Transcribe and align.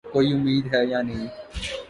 کوئی 0.05 0.31
امید 0.33 0.73
ہے 0.73 0.85
یا 0.85 1.01
نہیں؟ 1.01 1.27